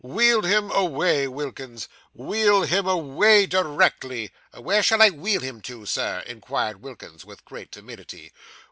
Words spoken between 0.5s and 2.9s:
away, Wilkins, wheel him